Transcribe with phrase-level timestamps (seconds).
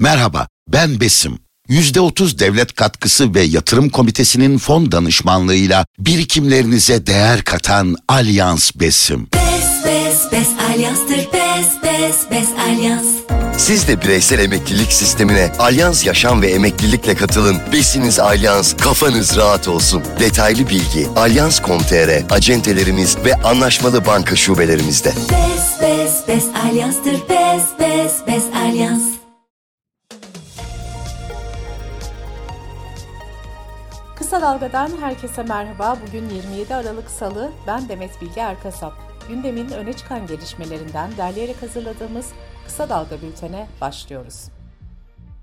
[0.00, 1.38] Merhaba, ben Besim.
[1.68, 9.28] %30 devlet katkısı ve yatırım komitesinin fon danışmanlığıyla birikimlerinize değer katan Alyans Besim.
[9.34, 13.06] Bes bes bes alyanstır bes bes bes alyans.
[13.58, 17.56] Siz de bireysel emeklilik sistemine Alyans Yaşam ve Emeklilikle katılın.
[17.72, 20.02] Besiniz Alyans, kafanız rahat olsun.
[20.20, 25.08] Detaylı bilgi alyans.com.tr, acentelerimiz ve anlaşmalı banka şubelerimizde.
[25.08, 29.02] Bes bes bes alyanstır bes bes bes alyans.
[34.28, 35.98] Kısa Dalga'dan herkese merhaba.
[36.06, 37.52] Bugün 27 Aralık Salı.
[37.66, 38.92] Ben Demet Bilge Erkasap.
[39.28, 42.32] Gündemin öne çıkan gelişmelerinden derleyerek hazırladığımız
[42.64, 44.48] Kısa Dalga bültene başlıyoruz.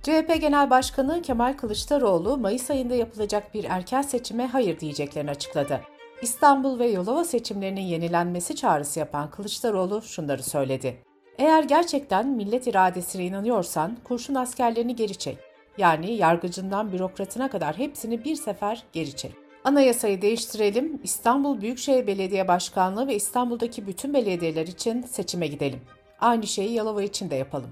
[0.04, 5.82] CHP Genel Başkanı Kemal Kılıçdaroğlu, Mayıs ayında yapılacak bir erken seçime hayır diyeceklerini açıkladı.
[6.22, 11.04] İstanbul ve Yolova seçimlerinin yenilenmesi çağrısı yapan Kılıçdaroğlu şunları söyledi.
[11.38, 15.55] Eğer gerçekten millet iradesine inanıyorsan kurşun askerlerini geri çek.
[15.78, 19.32] Yani yargıcından bürokratına kadar hepsini bir sefer geri çek.
[19.64, 25.82] Anayasayı değiştirelim, İstanbul Büyükşehir Belediye Başkanlığı ve İstanbul'daki bütün belediyeler için seçime gidelim.
[26.20, 27.70] Aynı şeyi Yalova için de yapalım.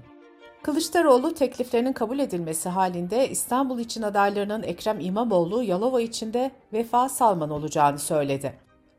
[0.62, 7.50] Kılıçdaroğlu tekliflerinin kabul edilmesi halinde İstanbul için adaylarının Ekrem İmamoğlu, Yalova için de Vefa Salman
[7.50, 8.54] olacağını söyledi.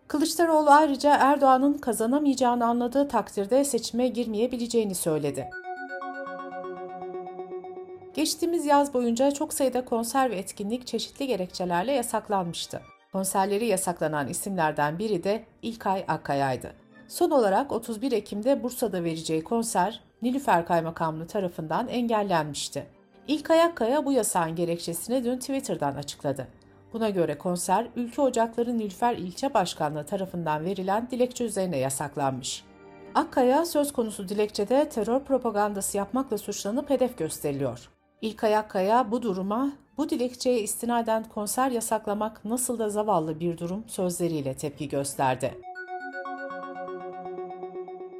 [0.07, 5.49] Kılıçdaroğlu ayrıca Erdoğan'ın kazanamayacağını anladığı takdirde seçime girmeyebileceğini söyledi.
[8.15, 12.81] Geçtiğimiz yaz boyunca çok sayıda konser ve etkinlik çeşitli gerekçelerle yasaklanmıştı.
[13.11, 16.73] Konserleri yasaklanan isimlerden biri de İlkay Akkaya'ydı.
[17.07, 22.85] Son olarak 31 Ekim'de Bursa'da vereceği konser Nilüfer Kaymakamlığı tarafından engellenmişti.
[23.27, 26.47] İlkay Akkaya bu yasağın gerekçesini dün Twitter'dan açıkladı.
[26.93, 32.63] Buna göre konser Ülke Ocakları Nilüfer İlçe Başkanlığı tarafından verilen dilekçe üzerine yasaklanmış.
[33.15, 37.94] Akkaya söz konusu dilekçede terör propagandası yapmakla suçlanıp hedef gösteriliyor.
[38.25, 44.53] İlkay Akkaya bu duruma, bu dilekçeye istinaden konser yasaklamak nasıl da zavallı bir durum sözleriyle
[44.53, 45.57] tepki gösterdi.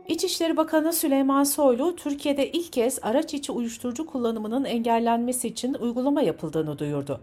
[0.08, 6.80] İçişleri Bakanı Süleyman Soylu, Türkiye'de ilk kez araç içi uyuşturucu kullanımının engellenmesi için uygulama yapıldığını
[6.80, 7.22] duyurdu.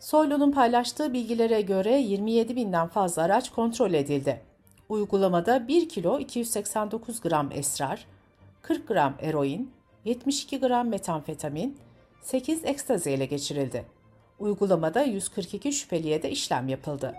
[0.00, 4.42] Soylu'nun paylaştığı bilgilere göre 27 binden fazla araç kontrol edildi.
[4.88, 8.06] Uygulamada 1 kilo 289 gram esrar,
[8.62, 9.70] 40 gram eroin,
[10.04, 11.76] 72 gram metamfetamin,
[12.22, 13.84] 8 ekstazi ele geçirildi.
[14.38, 17.14] Uygulamada 142 şüpheliye de işlem yapıldı.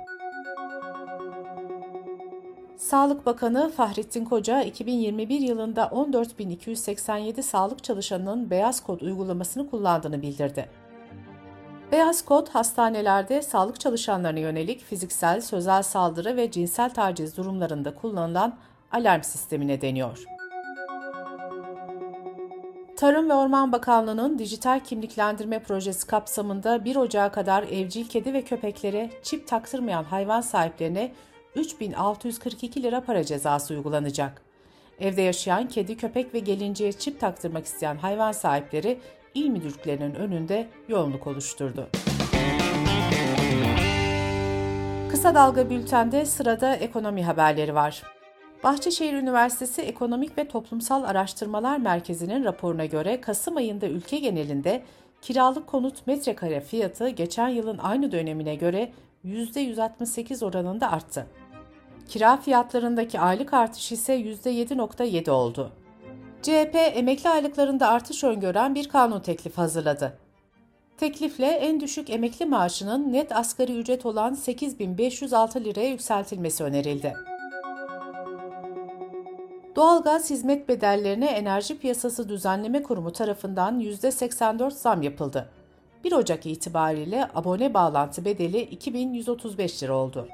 [2.78, 10.69] Sağlık Bakanı Fahrettin Koca, 2021 yılında 14.287 sağlık çalışanının beyaz kod uygulamasını kullandığını bildirdi.
[11.92, 18.58] Beyaz kod, hastanelerde sağlık çalışanlarına yönelik fiziksel, sözel saldırı ve cinsel taciz durumlarında kullanılan
[18.92, 20.32] alarm sistemine deniyor.
[23.03, 29.09] Tarım ve Orman Bakanlığı'nın dijital kimliklendirme projesi kapsamında 1 Ocağı kadar evcil kedi ve köpeklere
[29.24, 31.12] çip taktırmayan hayvan sahiplerine
[31.56, 34.42] 3642 lira para cezası uygulanacak.
[35.00, 39.00] Evde yaşayan kedi, köpek ve gelinceye çip taktırmak isteyen hayvan sahipleri
[39.34, 41.90] il müdürlüklerinin önünde yoğunluk oluşturdu.
[45.12, 48.12] Kısa Dalga Bülten'de sırada ekonomi haberleri var.
[48.63, 54.84] Bahçeşehir Üniversitesi Ekonomik ve Toplumsal Araştırmalar Merkezi'nin raporuna göre Kasım ayında ülke genelinde
[55.22, 58.91] kiralık konut metrekare fiyatı geçen yılın aynı dönemine göre
[59.25, 61.28] %168 oranında arttı.
[62.07, 65.72] Kira fiyatlarındaki aylık artış ise %7.7 oldu.
[66.41, 70.18] CHP emekli aylıklarında artış öngören bir kanun teklifi hazırladı.
[70.97, 77.32] Teklifle en düşük emekli maaşının net asgari ücret olan 8506 liraya yükseltilmesi önerildi.
[79.75, 85.50] Doğalgaz hizmet bedellerine Enerji Piyasası Düzenleme Kurumu tarafından %84 zam yapıldı.
[86.03, 90.28] 1 Ocak itibariyle abone bağlantı bedeli 2135 lira oldu.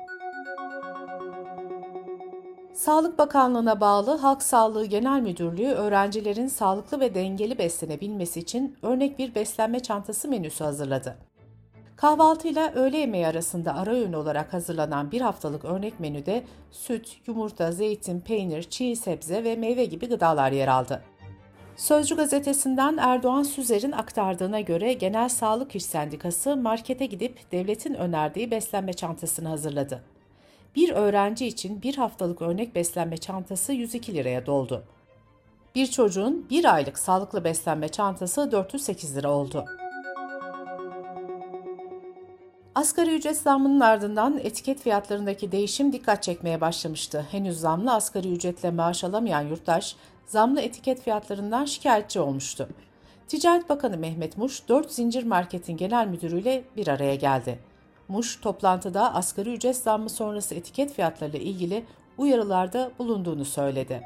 [2.73, 9.35] Sağlık Bakanlığı'na bağlı Halk Sağlığı Genel Müdürlüğü öğrencilerin sağlıklı ve dengeli beslenebilmesi için örnek bir
[9.35, 11.28] beslenme çantası menüsü hazırladı.
[11.99, 18.19] Kahvaltıyla öğle yemeği arasında ara öğün olarak hazırlanan bir haftalık örnek menüde süt, yumurta, zeytin,
[18.19, 21.03] peynir, çiğ sebze ve meyve gibi gıdalar yer aldı.
[21.77, 28.93] Sözcü gazetesinden Erdoğan Süzer'in aktardığına göre Genel Sağlık İş Sendikası markete gidip devletin önerdiği beslenme
[28.93, 30.03] çantasını hazırladı.
[30.75, 34.83] Bir öğrenci için bir haftalık örnek beslenme çantası 102 liraya doldu.
[35.75, 39.65] Bir çocuğun bir aylık sağlıklı beslenme çantası 408 lira oldu.
[42.75, 47.25] Asgari ücret zammının ardından etiket fiyatlarındaki değişim dikkat çekmeye başlamıştı.
[47.31, 49.95] Henüz zamlı asgari ücretle maaş alamayan yurttaş,
[50.25, 52.69] zamlı etiket fiyatlarından şikayetçi olmuştu.
[53.27, 57.59] Ticaret Bakanı Mehmet Muş, 4 zincir marketin genel müdürüyle bir araya geldi.
[58.07, 61.85] Muş, toplantıda asgari ücret zammı sonrası etiket fiyatlarıyla ilgili
[62.17, 64.01] uyarılarda bulunduğunu söyledi.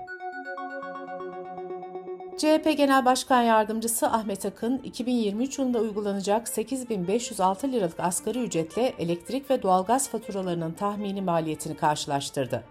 [2.44, 9.64] CHP Genel Başkan Yardımcısı Ahmet Akın, 2023 yılında uygulanacak 8506 liralık asgari ücretle elektrik ve
[9.64, 12.64] doğalgaz faturalarının tahmini maliyetini karşılaştırdı.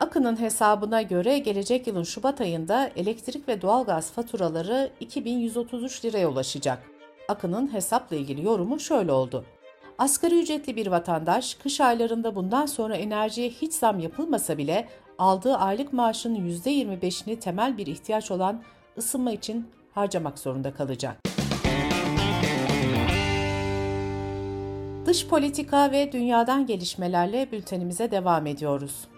[0.00, 6.82] Akın'ın hesabına göre gelecek yılın Şubat ayında elektrik ve doğalgaz faturaları 2133 liraya ulaşacak.
[7.28, 9.44] Akın'ın hesapla ilgili yorumu şöyle oldu.
[9.98, 14.88] Asgari ücretli bir vatandaş kış aylarında bundan sonra enerjiye hiç zam yapılmasa bile
[15.18, 18.62] aldığı aylık maaşın %25'ini temel bir ihtiyaç olan
[18.98, 21.16] ısınma için harcamak zorunda kalacak.
[25.06, 29.08] Dış politika ve dünyadan gelişmelerle bültenimize devam ediyoruz.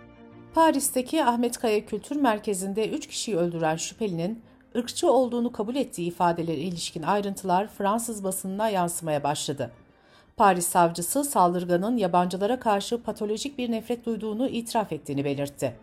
[0.54, 4.42] Paris'teki Ahmet Kaya Kültür Merkezi'nde 3 kişiyi öldüren şüphelinin
[4.76, 9.70] ırkçı olduğunu kabul ettiği ifadelere ilişkin ayrıntılar Fransız basınına yansımaya başladı.
[10.36, 15.76] Paris savcısı saldırganın yabancılara karşı patolojik bir nefret duyduğunu itiraf ettiğini belirtti.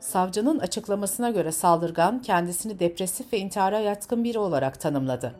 [0.00, 5.34] Savcının açıklamasına göre saldırgan kendisini depresif ve intihara yatkın biri olarak tanımladı.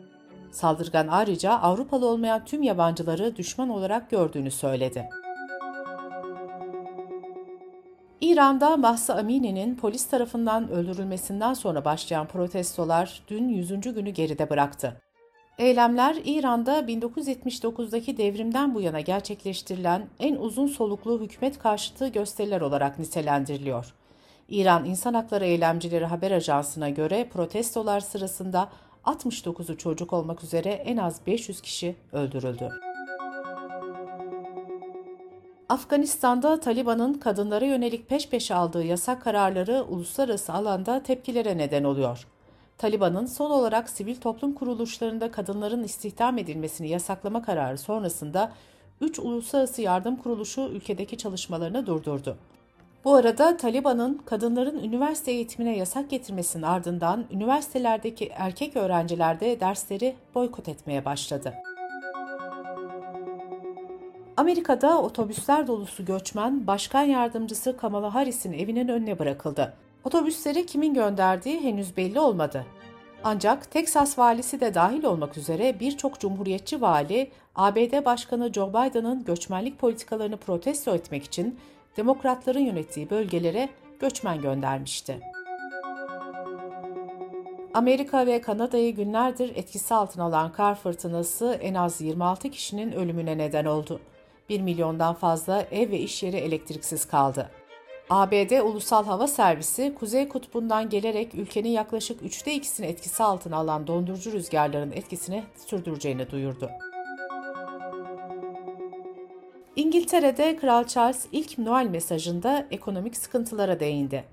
[0.51, 5.09] Saldırgan ayrıca Avrupalı olmayan tüm yabancıları düşman olarak gördüğünü söyledi.
[8.21, 13.81] İran'da Mahsa Amini'nin polis tarafından öldürülmesinden sonra başlayan protestolar dün 100.
[13.81, 15.01] günü geride bıraktı.
[15.57, 23.93] Eylemler İran'da 1979'daki devrimden bu yana gerçekleştirilen en uzun soluklu hükümet karşıtı gösteriler olarak nitelendiriliyor.
[24.51, 28.69] İran İnsan Hakları Eylemcileri Haber Ajansı'na göre protestolar sırasında
[29.05, 32.69] 69'u çocuk olmak üzere en az 500 kişi öldürüldü.
[35.69, 42.27] Afganistan'da Taliban'ın kadınlara yönelik peş peşe aldığı yasak kararları uluslararası alanda tepkilere neden oluyor.
[42.77, 48.51] Taliban'ın son olarak sivil toplum kuruluşlarında kadınların istihdam edilmesini yasaklama kararı sonrasında
[49.01, 52.37] 3 uluslararası yardım kuruluşu ülkedeki çalışmalarını durdurdu.
[53.05, 60.69] Bu arada Taliban'ın kadınların üniversite eğitimine yasak getirmesinin ardından üniversitelerdeki erkek öğrenciler de dersleri boykot
[60.69, 61.53] etmeye başladı.
[64.37, 69.73] Amerika'da otobüsler dolusu göçmen Başkan Yardımcısı Kamala Harris'in evinin önüne bırakıldı.
[70.03, 72.65] Otobüsleri kimin gönderdiği henüz belli olmadı.
[73.23, 79.79] Ancak Teksas valisi de dahil olmak üzere birçok cumhuriyetçi vali ABD Başkanı Joe Biden'ın göçmenlik
[79.79, 81.59] politikalarını protesto etmek için
[81.97, 85.19] demokratların yönettiği bölgelere göçmen göndermişti.
[87.73, 93.65] Amerika ve Kanada'yı günlerdir etkisi altına alan kar fırtınası en az 26 kişinin ölümüne neden
[93.65, 93.99] oldu.
[94.49, 97.49] 1 milyondan fazla ev ve iş yeri elektriksiz kaldı.
[98.09, 104.31] ABD Ulusal Hava Servisi, Kuzey Kutbu'ndan gelerek ülkenin yaklaşık üçte ikisini etkisi altına alan dondurucu
[104.31, 106.69] rüzgarların etkisini sürdüreceğini duyurdu.
[109.75, 114.23] İngiltere'de Kral Charles ilk Noel mesajında ekonomik sıkıntılara değindi.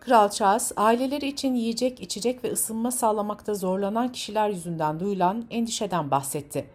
[0.00, 6.66] Kral Charles, aileleri için yiyecek, içecek ve ısınma sağlamakta zorlanan kişiler yüzünden duyulan endişeden bahsetti.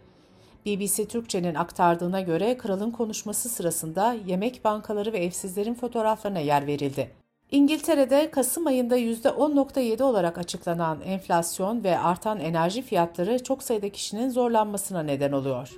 [0.66, 7.12] BBC Türkçe'nin aktardığına göre kralın konuşması sırasında yemek bankaları ve evsizlerin fotoğraflarına yer verildi.
[7.52, 15.04] İngiltere'de Kasım ayında %10.7 olarak açıklanan enflasyon ve artan enerji fiyatları çok sayıda kişinin zorlanmasına
[15.04, 15.72] neden oluyor.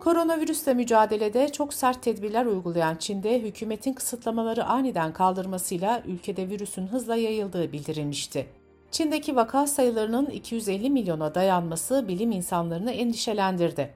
[0.00, 7.72] Koronavirüsle mücadelede çok sert tedbirler uygulayan Çin'de hükümetin kısıtlamaları aniden kaldırmasıyla ülkede virüsün hızla yayıldığı
[7.72, 8.46] bildirilmişti.
[8.90, 13.94] Çin'deki vaka sayılarının 250 milyona dayanması bilim insanlarını endişelendirdi.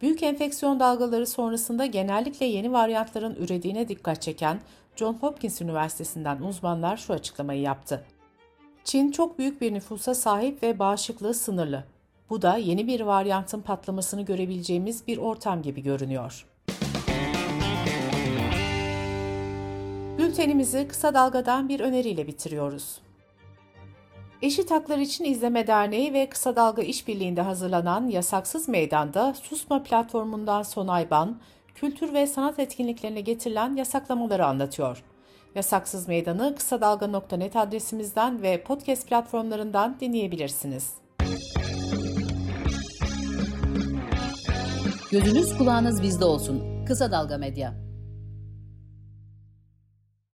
[0.00, 4.60] Büyük enfeksiyon dalgaları sonrasında genellikle yeni varyantların ürediğine dikkat çeken
[4.96, 8.04] John Hopkins Üniversitesi'nden uzmanlar şu açıklamayı yaptı.
[8.84, 11.84] Çin çok büyük bir nüfusa sahip ve bağışıklığı sınırlı.
[12.30, 16.46] Bu da yeni bir varyantın patlamasını görebileceğimiz bir ortam gibi görünüyor.
[20.18, 22.98] Bültenimizi kısa dalgadan bir öneriyle bitiriyoruz.
[24.42, 31.10] Eşit Haklar İçin İzleme Derneği ve Kısa Dalga İşbirliği'nde hazırlanan Yasaksız Meydan'da Susma platformundan Sonay
[31.10, 31.40] Ban,
[31.74, 35.04] kültür ve sanat etkinliklerine getirilen yasaklamaları anlatıyor.
[35.54, 41.01] Yasaksız Meydan'ı kısa dalga.net adresimizden ve podcast platformlarından dinleyebilirsiniz.
[45.12, 46.84] Gözünüz kulağınız bizde olsun.
[46.86, 47.74] Kısa Dalga Medya.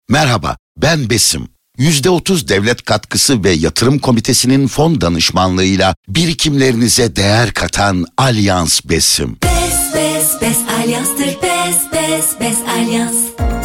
[0.09, 1.47] Merhaba, ben Besim.
[1.77, 9.37] %30 devlet katkısı ve yatırım komitesinin fon danışmanlığıyla birikimlerinize değer katan Alyans Besim.
[9.43, 13.15] Bes bes bes alyanstır bes bes bes alyans.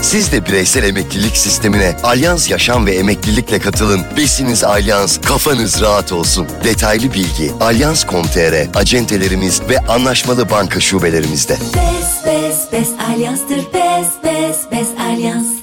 [0.09, 4.05] Siz de bireysel emeklilik sistemine Alyans Yaşam ve Emeklilikle katılın.
[4.17, 6.47] Besiniz Alyans, kafanız rahat olsun.
[6.65, 11.53] Detaylı bilgi alyans.com.tr, acentelerimiz ve anlaşmalı banka şubelerimizde.
[11.53, 13.57] Best, best, best alyanstır.
[13.57, 15.58] Best, best, best alyans.